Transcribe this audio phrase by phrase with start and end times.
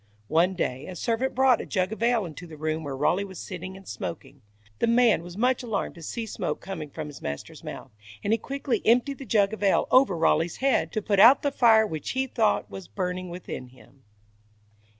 [0.29, 3.37] One day, a servant brought a jug of ale into the room where Raleigh was
[3.37, 4.41] sitting and smoking.
[4.79, 7.91] The man was much alarmed to see smoke coming from his master's mouth,
[8.23, 11.51] and he quickly emptied the jug of ale over Raleigh's head, to put out the
[11.51, 14.01] fire which he thought was burning within him.